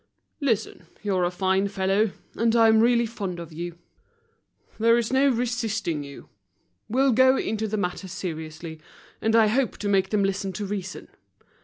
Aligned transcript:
"Listen, 0.39 0.87
you're 1.03 1.25
a 1.25 1.29
fine 1.29 1.67
fellow, 1.67 2.09
and 2.33 2.55
I 2.55 2.69
am 2.69 2.79
really 2.79 3.05
fond 3.05 3.39
of 3.39 3.53
you. 3.53 3.77
There's 4.79 5.13
no 5.13 5.29
resisting 5.29 6.01
you. 6.03 6.27
We'll 6.89 7.11
go 7.11 7.37
into 7.37 7.67
the 7.67 7.77
matter 7.77 8.07
seriously, 8.07 8.81
and 9.21 9.35
I 9.35 9.45
hope 9.45 9.77
to 9.77 9.87
make 9.87 10.09
them 10.09 10.23
listen 10.23 10.53
to 10.53 10.65
reason. 10.65 11.07